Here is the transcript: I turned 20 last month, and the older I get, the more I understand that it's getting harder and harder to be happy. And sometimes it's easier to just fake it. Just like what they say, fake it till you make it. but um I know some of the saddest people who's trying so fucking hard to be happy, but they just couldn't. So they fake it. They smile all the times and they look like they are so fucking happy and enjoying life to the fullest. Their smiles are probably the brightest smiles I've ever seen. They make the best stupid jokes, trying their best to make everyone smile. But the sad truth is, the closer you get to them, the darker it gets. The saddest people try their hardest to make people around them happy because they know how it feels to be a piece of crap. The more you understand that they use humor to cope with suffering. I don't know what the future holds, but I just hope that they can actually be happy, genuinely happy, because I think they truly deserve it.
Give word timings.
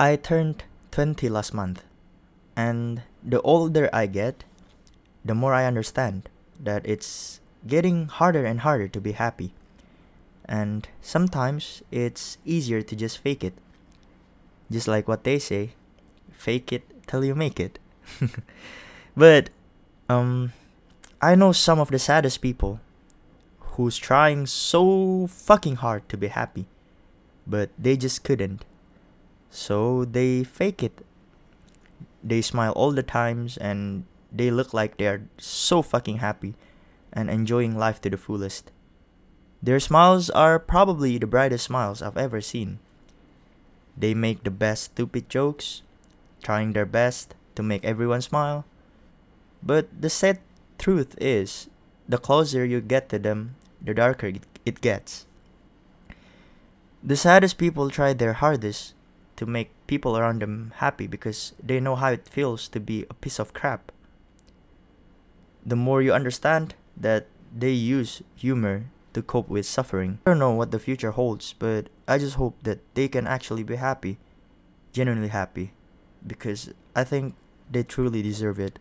I 0.00 0.16
turned 0.16 0.64
20 0.92 1.28
last 1.28 1.52
month, 1.52 1.84
and 2.56 3.02
the 3.22 3.42
older 3.42 3.90
I 3.92 4.06
get, 4.06 4.44
the 5.22 5.34
more 5.34 5.52
I 5.52 5.66
understand 5.66 6.30
that 6.58 6.86
it's 6.88 7.38
getting 7.66 8.08
harder 8.08 8.46
and 8.46 8.60
harder 8.60 8.88
to 8.88 8.98
be 8.98 9.12
happy. 9.12 9.52
And 10.46 10.88
sometimes 11.02 11.82
it's 11.90 12.38
easier 12.46 12.80
to 12.80 12.96
just 12.96 13.18
fake 13.18 13.44
it. 13.44 13.52
Just 14.72 14.88
like 14.88 15.06
what 15.06 15.24
they 15.24 15.38
say, 15.38 15.74
fake 16.32 16.72
it 16.72 16.84
till 17.06 17.22
you 17.22 17.34
make 17.34 17.60
it. 17.60 17.78
but 19.14 19.50
um 20.08 20.54
I 21.20 21.34
know 21.34 21.52
some 21.52 21.78
of 21.78 21.90
the 21.90 21.98
saddest 21.98 22.40
people 22.40 22.80
who's 23.76 23.98
trying 23.98 24.46
so 24.46 25.26
fucking 25.26 25.76
hard 25.84 26.08
to 26.08 26.16
be 26.16 26.28
happy, 26.28 26.64
but 27.46 27.68
they 27.78 27.98
just 27.98 28.24
couldn't. 28.24 28.64
So 29.50 30.04
they 30.04 30.44
fake 30.44 30.82
it. 30.82 31.04
They 32.22 32.40
smile 32.40 32.72
all 32.72 32.92
the 32.92 33.02
times 33.02 33.56
and 33.56 34.04
they 34.32 34.50
look 34.50 34.72
like 34.72 34.96
they 34.96 35.08
are 35.08 35.22
so 35.38 35.82
fucking 35.82 36.18
happy 36.18 36.54
and 37.12 37.28
enjoying 37.28 37.76
life 37.76 38.00
to 38.02 38.10
the 38.10 38.16
fullest. 38.16 38.70
Their 39.62 39.80
smiles 39.80 40.30
are 40.30 40.58
probably 40.58 41.18
the 41.18 41.26
brightest 41.26 41.66
smiles 41.66 42.00
I've 42.00 42.16
ever 42.16 42.40
seen. 42.40 42.78
They 43.96 44.14
make 44.14 44.44
the 44.44 44.50
best 44.50 44.84
stupid 44.84 45.28
jokes, 45.28 45.82
trying 46.42 46.72
their 46.72 46.86
best 46.86 47.34
to 47.56 47.62
make 47.62 47.84
everyone 47.84 48.22
smile. 48.22 48.64
But 49.62 49.88
the 50.00 50.08
sad 50.08 50.38
truth 50.78 51.14
is, 51.20 51.68
the 52.08 52.16
closer 52.16 52.64
you 52.64 52.80
get 52.80 53.08
to 53.10 53.18
them, 53.18 53.56
the 53.82 53.92
darker 53.92 54.32
it 54.64 54.80
gets. 54.80 55.26
The 57.02 57.16
saddest 57.16 57.58
people 57.58 57.90
try 57.90 58.12
their 58.12 58.34
hardest 58.34 58.94
to 59.40 59.46
make 59.46 59.72
people 59.86 60.18
around 60.18 60.42
them 60.42 60.70
happy 60.84 61.06
because 61.06 61.54
they 61.64 61.80
know 61.80 61.96
how 61.96 62.12
it 62.12 62.28
feels 62.28 62.68
to 62.68 62.78
be 62.78 63.06
a 63.08 63.14
piece 63.14 63.38
of 63.38 63.54
crap. 63.54 63.90
The 65.64 65.76
more 65.76 66.02
you 66.02 66.12
understand 66.12 66.74
that 66.94 67.26
they 67.48 67.72
use 67.72 68.20
humor 68.36 68.92
to 69.14 69.22
cope 69.22 69.48
with 69.48 69.64
suffering. 69.64 70.18
I 70.26 70.30
don't 70.32 70.38
know 70.38 70.52
what 70.52 70.72
the 70.72 70.78
future 70.78 71.12
holds, 71.12 71.54
but 71.54 71.88
I 72.06 72.18
just 72.18 72.36
hope 72.36 72.62
that 72.64 72.80
they 72.92 73.08
can 73.08 73.26
actually 73.26 73.62
be 73.62 73.76
happy, 73.76 74.18
genuinely 74.92 75.28
happy, 75.28 75.72
because 76.26 76.74
I 76.94 77.04
think 77.04 77.34
they 77.70 77.82
truly 77.82 78.20
deserve 78.20 78.60
it. 78.60 78.78